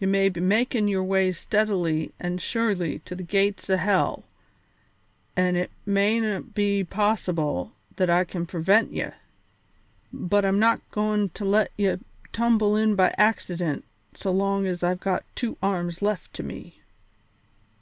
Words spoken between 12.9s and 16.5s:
by accident so long as I've got two arms left to